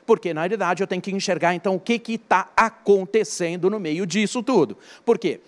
[0.05, 4.41] porque na realidade eu tenho que enxergar então o que está acontecendo no meio disso
[4.43, 4.77] tudo.
[5.05, 5.39] Por quê?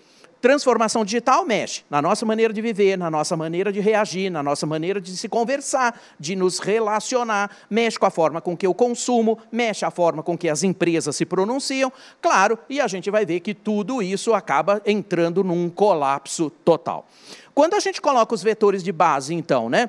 [0.44, 4.66] Transformação digital mexe na nossa maneira de viver, na nossa maneira de reagir, na nossa
[4.66, 9.38] maneira de se conversar, de nos relacionar, mexe com a forma com que eu consumo,
[9.50, 13.40] mexe a forma com que as empresas se pronunciam, claro, e a gente vai ver
[13.40, 17.08] que tudo isso acaba entrando num colapso total.
[17.54, 19.88] Quando a gente coloca os vetores de base, então, né?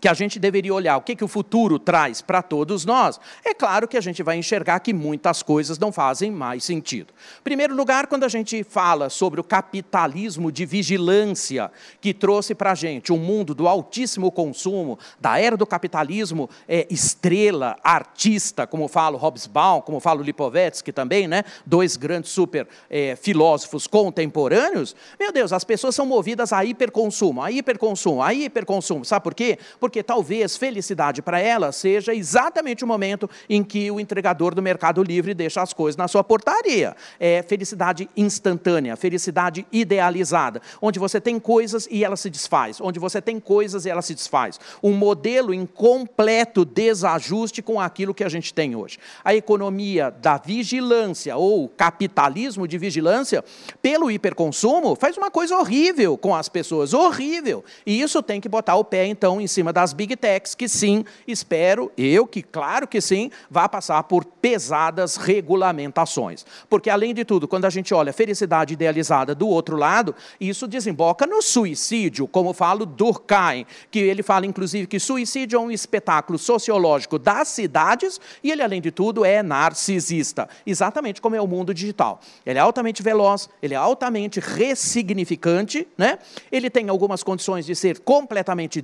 [0.00, 3.52] Que a gente deveria olhar o que, que o futuro traz para todos nós, é
[3.52, 7.12] claro que a gente vai enxergar que muitas coisas não fazem mais sentido.
[7.40, 12.72] Em primeiro lugar, quando a gente fala sobre o capitalismo de vigilância, que trouxe para
[12.72, 18.88] a gente um mundo do altíssimo consumo, da era do capitalismo é, estrela, artista, como
[18.88, 21.44] fala Hobsbawm, como fala Lipovetsky também, né?
[21.66, 27.50] dois grandes super é, filósofos contemporâneos, meu Deus, as pessoas são movidas a hiperconsumo, a
[27.50, 29.04] hiperconsumo, a hiperconsumo.
[29.04, 29.58] Sabe por quê?
[29.80, 35.02] Porque talvez felicidade para ela seja exatamente o momento em que o entregador do Mercado
[35.02, 36.94] Livre deixa as coisas na sua portaria.
[37.18, 43.20] É felicidade instantânea, felicidade idealizada, onde você tem coisas e ela se desfaz, onde você
[43.22, 44.60] tem coisas e ela se desfaz.
[44.82, 48.98] Um modelo em completo desajuste com aquilo que a gente tem hoje.
[49.24, 53.42] A economia da vigilância ou capitalismo de vigilância
[53.80, 57.64] pelo hiperconsumo faz uma coisa horrível com as pessoas, horrível.
[57.86, 61.04] E isso tem que botar o pé então em cima das big techs, que sim,
[61.26, 66.44] espero eu que claro que sim, vá passar por pesadas regulamentações.
[66.68, 70.66] Porque além de tudo, quando a gente olha a felicidade idealizada do outro lado, isso
[70.66, 76.38] desemboca no suicídio, como fala Durkheim, que ele fala inclusive que suicídio é um espetáculo
[76.38, 81.74] sociológico das cidades e ele além de tudo é narcisista, exatamente como é o mundo
[81.74, 82.20] digital.
[82.44, 86.18] Ele é altamente veloz, ele é altamente ressignificante, né?
[86.50, 88.80] Ele tem algumas condições de ser completamente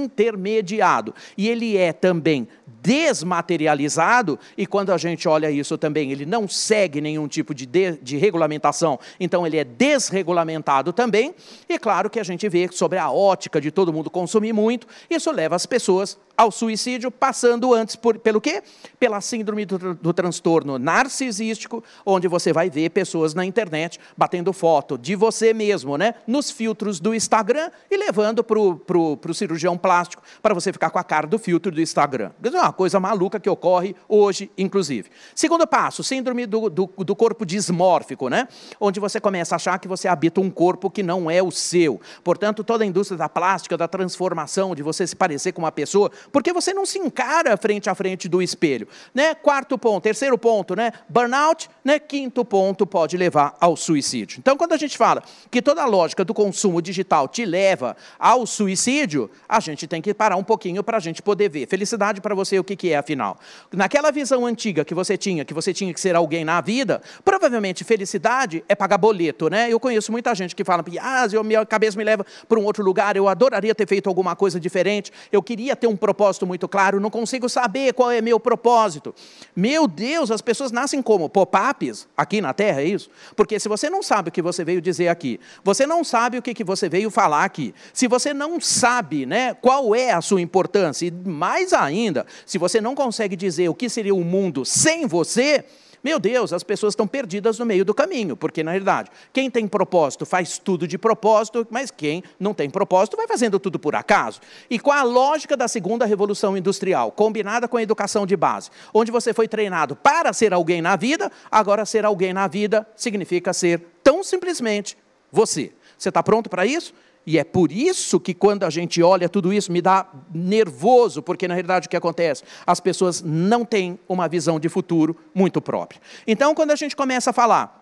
[0.00, 2.48] desintermediado e ele é também
[2.82, 7.98] desmaterializado, e quando a gente olha isso também, ele não segue nenhum tipo de, de,
[8.02, 11.34] de, regulamentação, então ele é desregulamentado também,
[11.68, 15.30] e claro que a gente vê sobre a ótica de todo mundo consumir muito, isso
[15.30, 18.62] leva as pessoas ao suicídio, passando antes por, pelo quê?
[18.98, 24.96] Pela síndrome do, do transtorno narcisístico, onde você vai ver pessoas na internet batendo foto
[24.96, 26.14] de você mesmo, né?
[26.26, 31.04] Nos filtros do Instagram e levando para o cirurgião plástico para você ficar com a
[31.04, 32.30] cara do filtro do Instagram.
[32.42, 35.10] É uma coisa maluca que ocorre hoje, inclusive.
[35.34, 38.48] Segundo passo, síndrome do, do, do corpo dismórfico, né?
[38.80, 42.00] Onde você começa a achar que você habita um corpo que não é o seu.
[42.24, 46.10] Portanto, toda a indústria da plástica, da transformação, de você se parecer com uma pessoa,
[46.32, 48.86] porque você não se encara frente a frente do espelho.
[49.14, 49.34] Né?
[49.34, 50.92] Quarto ponto, terceiro ponto, né?
[51.08, 51.98] burnout, né?
[51.98, 54.38] quinto ponto pode levar ao suicídio.
[54.38, 58.46] Então, quando a gente fala que toda a lógica do consumo digital te leva ao
[58.46, 61.66] suicídio, a gente tem que parar um pouquinho para a gente poder ver.
[61.66, 63.38] Felicidade para você, o que, que é, afinal?
[63.72, 67.84] Naquela visão antiga que você tinha, que você tinha que ser alguém na vida, provavelmente
[67.84, 69.70] felicidade é pagar boleto, né?
[69.70, 73.16] Eu conheço muita gente que fala, ah, minha cabeça me leva para um outro lugar,
[73.16, 77.10] eu adoraria ter feito alguma coisa diferente, eu queria ter um propósito muito claro, não
[77.10, 79.14] consigo saber qual é meu propósito.
[79.54, 81.28] Meu Deus, as pessoas nascem como?
[81.28, 83.08] Pop-ups aqui na Terra, é isso?
[83.36, 86.42] Porque se você não sabe o que você veio dizer aqui, você não sabe o
[86.42, 90.40] que, que você veio falar aqui, se você não sabe né, qual é a sua
[90.40, 95.06] importância, e mais ainda, se você não consegue dizer o que seria o mundo sem
[95.06, 95.64] você,
[96.02, 99.68] meu Deus, as pessoas estão perdidas no meio do caminho, porque na realidade, quem tem
[99.68, 104.40] propósito faz tudo de propósito, mas quem não tem propósito vai fazendo tudo por acaso.
[104.70, 109.12] E com a lógica da segunda revolução industrial, combinada com a educação de base, onde
[109.12, 113.80] você foi treinado para ser alguém na vida, agora ser alguém na vida significa ser
[114.02, 114.96] tão simplesmente
[115.30, 115.72] você.
[115.98, 116.94] Você está pronto para isso?
[117.30, 121.46] E é por isso que quando a gente olha tudo isso, me dá nervoso, porque
[121.46, 122.42] na realidade o que acontece?
[122.66, 126.00] As pessoas não têm uma visão de futuro muito própria.
[126.26, 127.79] Então, quando a gente começa a falar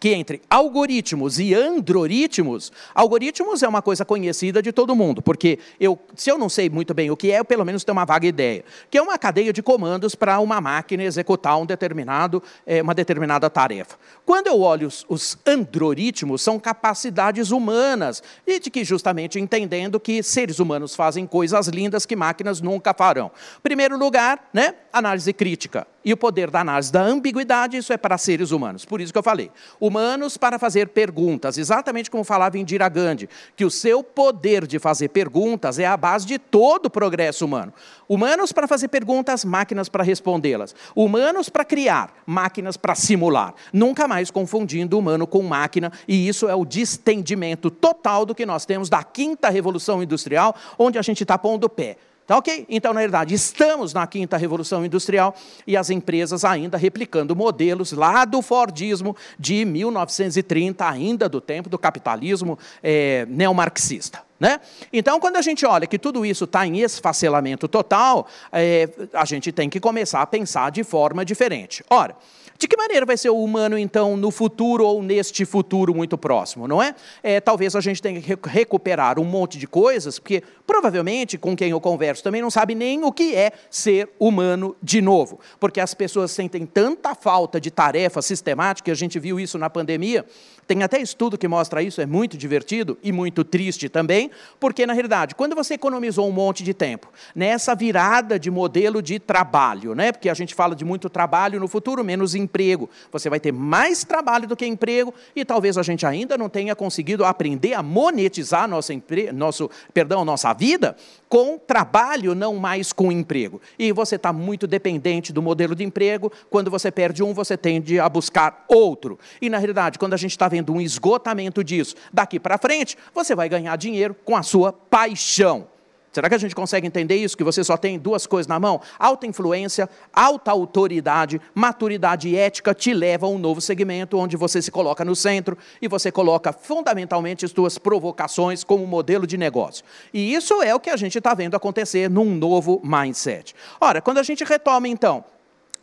[0.00, 5.98] que entre algoritmos e androritmos, algoritmos é uma coisa conhecida de todo mundo, porque eu,
[6.16, 8.26] se eu não sei muito bem o que é, eu pelo menos tenho uma vaga
[8.26, 12.94] ideia, que é uma cadeia de comandos para uma máquina executar um determinado, é, uma
[12.94, 13.96] determinada tarefa.
[14.24, 20.22] Quando eu olho os, os androritmos, são capacidades humanas, e de que justamente entendendo que
[20.22, 23.30] seres humanos fazem coisas lindas que máquinas nunca farão.
[23.62, 25.86] Primeiro lugar, né, análise crítica.
[26.04, 28.84] E o poder da análise da ambiguidade, isso é para seres humanos.
[28.84, 29.50] Por isso que eu falei.
[29.80, 35.08] Humanos para fazer perguntas, exatamente como falava Indira Gandhi, que o seu poder de fazer
[35.08, 37.72] perguntas é a base de todo o progresso humano.
[38.08, 40.74] Humanos para fazer perguntas, máquinas para respondê-las.
[40.94, 43.54] Humanos para criar, máquinas para simular.
[43.72, 48.66] Nunca mais confundindo humano com máquina, e isso é o distendimento total do que nós
[48.66, 51.96] temos da quinta revolução industrial, onde a gente está pondo o pé.
[52.26, 52.66] Tá ok?
[52.68, 55.34] Então, na verdade, estamos na quinta revolução industrial
[55.66, 61.78] e as empresas ainda replicando modelos lá do Fordismo de 1930, ainda do tempo do
[61.78, 64.20] capitalismo é, neomarxista.
[64.38, 64.60] Né?
[64.92, 69.52] Então, quando a gente olha que tudo isso está em esfacelamento total, é, a gente
[69.52, 71.84] tem que começar a pensar de forma diferente.
[71.88, 72.16] Ora,
[72.62, 76.68] de que maneira vai ser o humano, então, no futuro ou neste futuro muito próximo,
[76.68, 76.94] não é?
[77.20, 81.70] é talvez a gente tenha que recuperar um monte de coisas, porque provavelmente com quem
[81.70, 85.92] eu converso também não sabe nem o que é ser humano de novo, porque as
[85.92, 90.24] pessoas sentem tanta falta de tarefa sistemática, a gente viu isso na pandemia,
[90.66, 94.92] tem até estudo que mostra isso, é muito divertido e muito triste também, porque na
[94.92, 100.12] realidade, quando você economizou um monte de tempo nessa virada de modelo de trabalho, né?
[100.12, 102.90] Porque a gente fala de muito trabalho no futuro, menos emprego, emprego.
[103.10, 106.76] Você vai ter mais trabalho do que emprego e talvez a gente ainda não tenha
[106.76, 108.92] conseguido aprender a monetizar nossa,
[109.32, 110.94] nosso, perdão, nossa vida
[111.28, 113.58] com trabalho, não mais com emprego.
[113.78, 116.30] E você está muito dependente do modelo de emprego.
[116.50, 119.18] Quando você perde um, você tende a buscar outro.
[119.40, 123.34] E na realidade, quando a gente está vendo um esgotamento disso, daqui para frente, você
[123.34, 125.71] vai ganhar dinheiro com a sua paixão.
[126.12, 127.36] Será que a gente consegue entender isso?
[127.36, 128.82] Que você só tem duas coisas na mão?
[128.98, 134.70] Alta influência, alta autoridade, maturidade ética te leva a um novo segmento onde você se
[134.70, 139.84] coloca no centro e você coloca fundamentalmente as suas provocações como modelo de negócio.
[140.12, 143.54] E isso é o que a gente está vendo acontecer num novo mindset.
[143.80, 145.24] Ora, quando a gente retoma então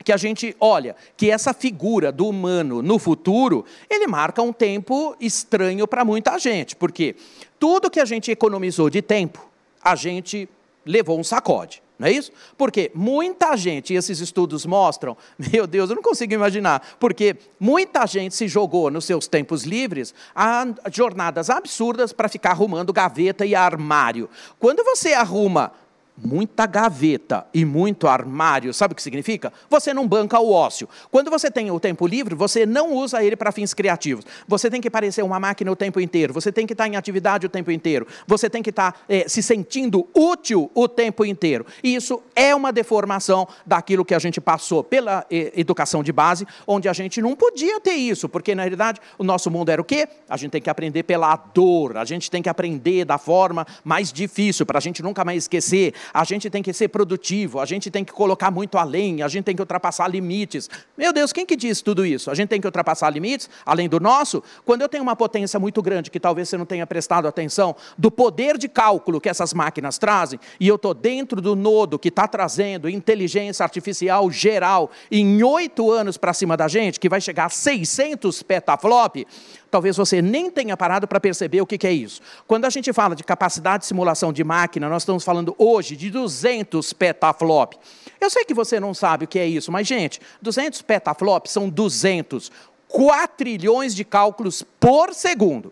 [0.03, 5.15] que a gente olha que essa figura do humano no futuro, ele marca um tempo
[5.19, 7.15] estranho para muita gente, porque
[7.59, 9.48] tudo que a gente economizou de tempo,
[9.83, 10.49] a gente
[10.85, 11.81] levou um sacode.
[11.99, 12.31] Não é isso?
[12.57, 15.17] Porque muita gente, e esses estudos mostram,
[15.51, 20.13] meu Deus, eu não consigo imaginar, porque muita gente se jogou nos seus tempos livres
[20.33, 24.29] a jornadas absurdas para ficar arrumando gaveta e armário.
[24.57, 25.73] Quando você arruma
[26.23, 29.51] muita gaveta e muito armário, sabe o que significa?
[29.69, 30.87] Você não banca o ócio.
[31.11, 34.25] Quando você tem o tempo livre, você não usa ele para fins criativos.
[34.47, 37.45] Você tem que parecer uma máquina o tempo inteiro, você tem que estar em atividade
[37.45, 41.65] o tempo inteiro, você tem que estar é, se sentindo útil o tempo inteiro.
[41.83, 46.45] E isso é uma deformação daquilo que a gente passou pela é, educação de base,
[46.67, 49.85] onde a gente não podia ter isso, porque na realidade o nosso mundo era o
[49.85, 50.07] quê?
[50.29, 54.11] A gente tem que aprender pela dor, a gente tem que aprender da forma mais
[54.11, 57.89] difícil, para a gente nunca mais esquecer a gente tem que ser produtivo, a gente
[57.89, 60.69] tem que colocar muito além, a gente tem que ultrapassar limites.
[60.97, 62.29] Meu Deus, quem que diz tudo isso?
[62.31, 64.43] A gente tem que ultrapassar limites, além do nosso?
[64.65, 68.11] Quando eu tenho uma potência muito grande, que talvez você não tenha prestado atenção, do
[68.11, 72.27] poder de cálculo que essas máquinas trazem, e eu estou dentro do nodo que está
[72.27, 77.49] trazendo inteligência artificial geral em oito anos para cima da gente, que vai chegar a
[77.49, 79.25] 600 petaflop,
[79.69, 82.21] talvez você nem tenha parado para perceber o que, que é isso.
[82.47, 86.09] Quando a gente fala de capacidade de simulação de máquina, nós estamos falando hoje de
[86.09, 87.73] 200 petaflop.
[88.19, 91.69] Eu sei que você não sabe o que é isso, mas, gente, 200 petaflop são
[91.69, 92.51] 200
[92.87, 95.71] quatrilhões de cálculos por segundo.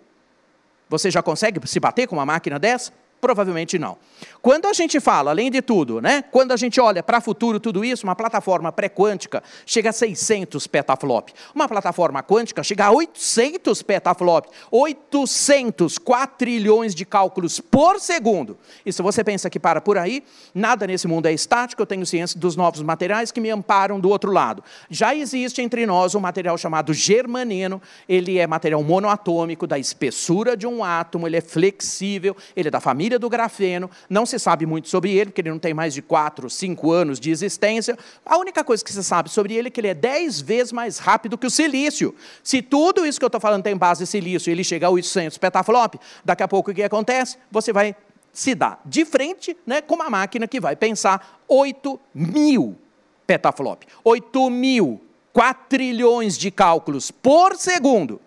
[0.90, 2.94] Você já consegue se bater com uma máquina dessa?
[3.20, 3.98] Provavelmente não.
[4.42, 7.60] Quando a gente fala, além de tudo, né, quando a gente olha para o futuro,
[7.60, 11.30] tudo isso, uma plataforma pré-quântica chega a 600 petaflop.
[11.54, 14.46] Uma plataforma quântica chega a 800 petaflop.
[14.72, 18.58] 800 quatrilhões de cálculos por segundo.
[18.86, 22.06] E se você pensa que para por aí, nada nesse mundo é estático, eu tenho
[22.06, 24.64] ciência dos novos materiais que me amparam do outro lado.
[24.90, 30.68] Já existe entre nós um material chamado germaneno, ele é material monoatômico, da espessura de
[30.68, 34.66] um átomo, ele é flexível, ele é da família família do grafeno, não se sabe
[34.66, 37.98] muito sobre ele, porque ele não tem mais de 4, 5 anos de existência.
[38.26, 41.00] A única coisa que se sabe sobre ele é que ele é 10 vezes mais
[41.00, 42.14] rápido que o silício.
[42.44, 45.38] Se tudo isso que eu estou falando tem base em silício ele chega a 800
[45.38, 47.38] petaflop, daqui a pouco o que acontece?
[47.50, 47.96] Você vai
[48.34, 52.78] se dar de frente né, com uma máquina que vai pensar 8 mil
[53.26, 58.20] petaflop, 8 mil quatrilhões de cálculos por segundo.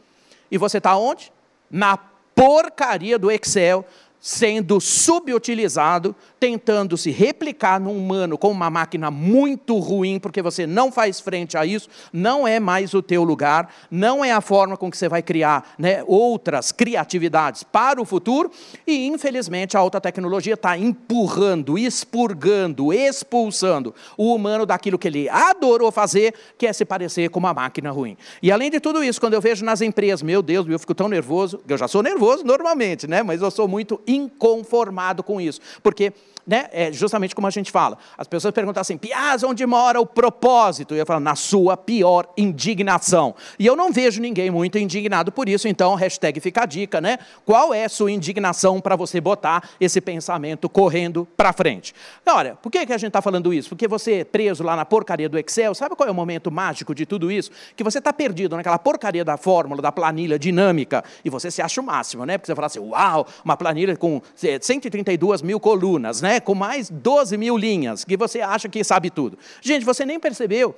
[0.51, 1.31] E você está onde?
[1.71, 1.99] Na
[2.35, 3.85] porcaria do Excel,
[4.21, 10.93] sendo subutilizado, tentando se replicar no humano com uma máquina muito ruim, porque você não
[10.93, 14.91] faz frente a isso, não é mais o teu lugar, não é a forma com
[14.91, 18.51] que você vai criar né, outras criatividades para o futuro,
[18.87, 25.91] e infelizmente a alta tecnologia está empurrando, expurgando, expulsando o humano daquilo que ele adorou
[25.91, 28.17] fazer, que é se parecer com uma máquina ruim.
[28.43, 31.09] E além de tudo isso, quando eu vejo nas empresas, meu Deus, eu fico tão
[31.09, 35.61] nervoso, eu já sou nervoso normalmente, né, mas eu sou muito inconformado com isso.
[35.83, 36.13] Porque
[36.47, 37.99] né, é justamente como a gente fala.
[38.17, 40.95] As pessoas perguntam assim, Piaz, onde mora o propósito?
[40.95, 43.35] E eu falo, na sua pior indignação.
[43.59, 47.19] E eu não vejo ninguém muito indignado por isso, então, hashtag fica a dica, né?
[47.45, 51.95] Qual é a sua indignação para você botar esse pensamento correndo para frente?
[52.27, 53.69] Olha, por que, que a gente está falando isso?
[53.69, 56.95] Porque você é preso lá na porcaria do Excel, sabe qual é o momento mágico
[56.95, 57.51] de tudo isso?
[57.77, 61.81] Que você está perdido naquela porcaria da fórmula, da planilha dinâmica, e você se acha
[61.81, 62.39] o máximo, né?
[62.39, 66.30] Porque você fala assim, uau, uma planilha com 132 mil colunas, né?
[66.39, 69.39] Com mais 12 mil linhas, que você acha que sabe tudo.
[69.61, 70.77] Gente, você nem percebeu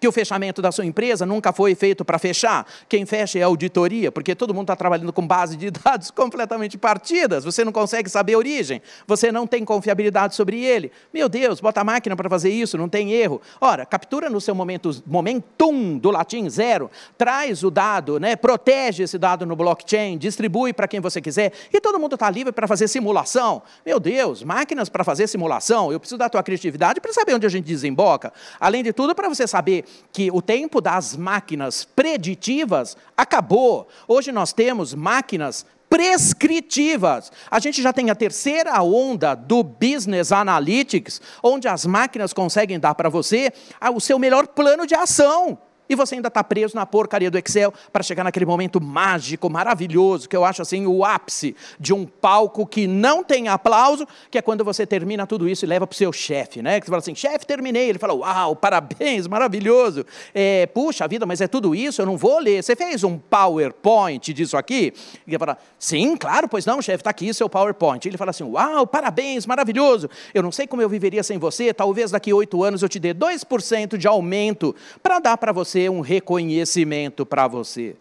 [0.00, 2.66] que o fechamento da sua empresa nunca foi feito para fechar.
[2.88, 6.76] Quem fecha é a auditoria, porque todo mundo está trabalhando com base de dados completamente
[6.76, 7.44] partidas.
[7.44, 10.90] Você não consegue saber a origem, você não tem confiabilidade sobre ele.
[11.12, 13.40] Meu Deus, bota a máquina para fazer isso, não tem erro.
[13.60, 19.18] Ora, captura no seu momento, momentum do latim zero, traz o dado, né, protege esse
[19.18, 22.88] dado no blockchain, distribui para quem você quiser, e todo mundo está livre para fazer
[22.88, 23.62] simulação.
[23.84, 27.48] Meu Deus, máquinas para fazer simulação, eu preciso da tua criatividade para saber onde a
[27.48, 28.32] gente desemboca.
[28.58, 29.81] Além de tudo, para você saber
[30.12, 33.88] que o tempo das máquinas preditivas acabou.
[34.06, 37.30] Hoje nós temos máquinas prescritivas.
[37.50, 42.94] A gente já tem a terceira onda do Business Analytics, onde as máquinas conseguem dar
[42.94, 43.52] para você
[43.94, 45.58] o seu melhor plano de ação.
[45.88, 50.28] E você ainda está preso na porcaria do Excel para chegar naquele momento mágico, maravilhoso,
[50.28, 54.42] que eu acho assim o ápice de um palco que não tem aplauso, que é
[54.42, 56.80] quando você termina tudo isso e leva para o seu chefe, né?
[56.80, 57.88] Que você fala assim, chefe, terminei.
[57.90, 60.06] Ele fala, uau, parabéns, maravilhoso.
[60.34, 62.62] É, Puxa vida, mas é tudo isso, eu não vou ler.
[62.62, 64.92] Você fez um PowerPoint disso aqui?
[65.26, 68.06] E ele fala, sim, claro, pois não, chefe, está aqui seu PowerPoint.
[68.06, 70.08] Ele fala assim, uau, parabéns, maravilhoso.
[70.32, 73.12] Eu não sei como eu viveria sem você, talvez daqui oito anos eu te dê
[73.14, 77.96] 2% de aumento para dar para você um reconhecimento para você.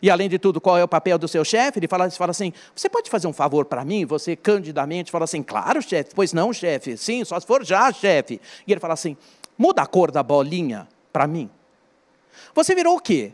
[0.00, 1.78] E além de tudo, qual é o papel do seu chefe?
[1.78, 4.04] Ele fala, ele fala assim: você pode fazer um favor para mim?
[4.04, 6.10] Você candidamente fala assim: claro, chefe.
[6.14, 6.96] Pois não, chefe.
[6.96, 8.40] Sim, só se for já, chefe.
[8.66, 9.16] E ele fala assim:
[9.56, 11.50] muda a cor da bolinha para mim.
[12.54, 13.32] Você virou o quê?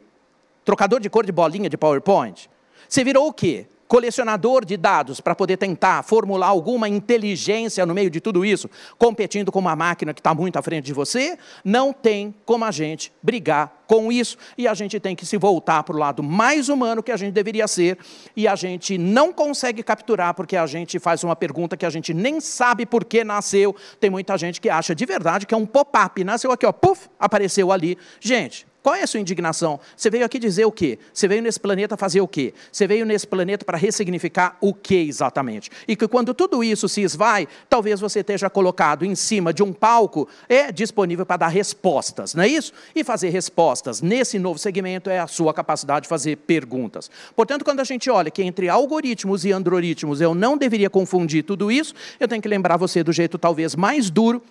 [0.64, 2.48] Trocador de cor de bolinha de PowerPoint?
[2.88, 3.66] Você virou o quê?
[3.94, 8.68] Colecionador de dados para poder tentar formular alguma inteligência no meio de tudo isso,
[8.98, 12.72] competindo com uma máquina que está muito à frente de você, não tem como a
[12.72, 16.68] gente brigar com isso e a gente tem que se voltar para o lado mais
[16.68, 17.96] humano que a gente deveria ser
[18.34, 22.12] e a gente não consegue capturar porque a gente faz uma pergunta que a gente
[22.12, 23.76] nem sabe por que nasceu.
[24.00, 27.08] Tem muita gente que acha de verdade que é um pop-up, nasceu aqui, ó, puf,
[27.16, 27.96] apareceu ali.
[28.18, 29.80] Gente, qual é a sua indignação?
[29.96, 30.98] Você veio aqui dizer o quê?
[31.10, 32.52] Você veio nesse planeta fazer o quê?
[32.70, 35.70] Você veio nesse planeta para ressignificar o que exatamente?
[35.88, 39.72] E que quando tudo isso se esvai, talvez você esteja colocado em cima de um
[39.72, 42.74] palco, é disponível para dar respostas, não é isso?
[42.94, 47.10] E fazer respostas nesse novo segmento é a sua capacidade de fazer perguntas.
[47.34, 51.72] Portanto, quando a gente olha que entre algoritmos e androritmos eu não deveria confundir tudo
[51.72, 54.42] isso, eu tenho que lembrar você do jeito talvez mais duro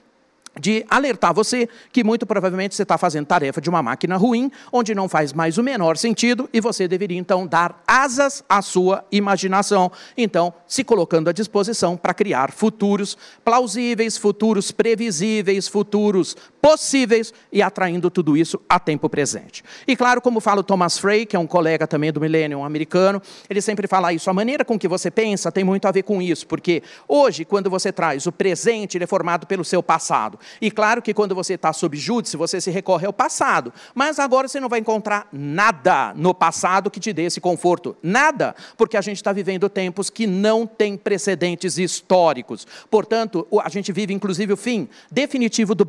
[0.59, 4.93] de alertar você que muito provavelmente você está fazendo tarefa de uma máquina ruim, onde
[4.93, 9.91] não faz mais o menor sentido e você deveria então dar asas à sua imaginação,
[10.17, 18.09] então se colocando à disposição para criar futuros plausíveis, futuros previsíveis, futuros possíveis e atraindo
[18.09, 19.61] tudo isso a tempo presente.
[19.85, 23.21] E claro, como fala o Thomas Frey, que é um colega também do Millennium americano,
[23.49, 26.21] ele sempre fala isso, a maneira com que você pensa tem muito a ver com
[26.21, 30.39] isso, porque hoje, quando você traz o presente, ele é formado pelo seu passado.
[30.61, 33.73] E claro que quando você está sob júdice, você se recorre ao passado.
[33.93, 37.97] Mas agora você não vai encontrar nada no passado que te dê esse conforto.
[38.01, 42.65] Nada, porque a gente está vivendo tempos que não têm precedentes históricos.
[42.89, 45.85] Portanto, a gente vive inclusive o fim definitivo do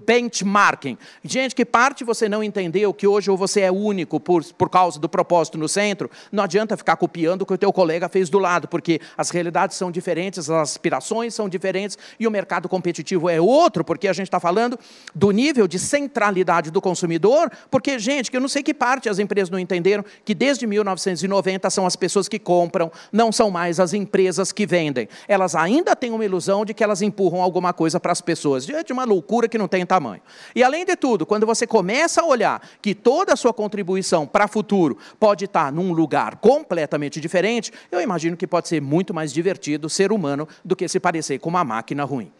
[0.65, 0.97] benchmarking.
[1.23, 4.99] Gente, que parte você não entendeu que hoje ou você é único por, por causa
[4.99, 8.39] do propósito no centro, não adianta ficar copiando o que o teu colega fez do
[8.39, 13.41] lado, porque as realidades são diferentes, as aspirações são diferentes e o mercado competitivo é
[13.41, 14.79] outro, porque a gente está falando
[15.15, 19.19] do nível de centralidade do consumidor, porque, gente, que eu não sei que parte as
[19.19, 23.93] empresas não entenderam que desde 1990 são as pessoas que compram, não são mais as
[23.93, 25.09] empresas que vendem.
[25.29, 28.87] Elas ainda têm uma ilusão de que elas empurram alguma coisa para as pessoas, diante
[28.87, 30.23] de uma loucura que não tem tamanho.
[30.55, 34.45] E, além de tudo, quando você começa a olhar que toda a sua contribuição para
[34.45, 39.33] o futuro pode estar num lugar completamente diferente, eu imagino que pode ser muito mais
[39.33, 42.31] divertido ser humano do que se parecer com uma máquina ruim.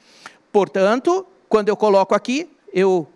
[0.53, 3.09] Portanto, quando eu coloco aqui, eu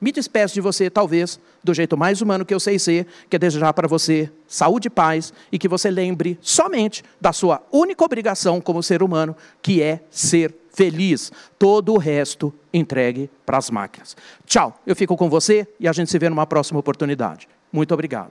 [0.00, 3.38] me despeço de você, talvez, do jeito mais humano que eu sei ser, que é
[3.38, 8.60] desejar para você saúde e paz e que você lembre somente da sua única obrigação
[8.60, 11.32] como ser humano, que é ser feliz.
[11.58, 14.14] Todo o resto entregue para as máquinas.
[14.44, 17.48] Tchau, eu fico com você e a gente se vê numa próxima oportunidade.
[17.72, 18.30] Muito obrigado.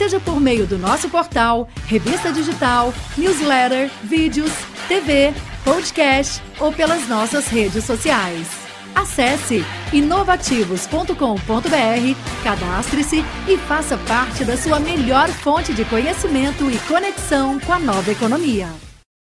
[0.00, 4.50] seja por meio do nosso portal, revista digital, newsletter, vídeos,
[4.88, 8.48] TV, podcast ou pelas nossas redes sociais.
[8.94, 17.74] Acesse inovativos.com.br, cadastre-se e faça parte da sua melhor fonte de conhecimento e conexão com
[17.74, 18.89] a nova economia.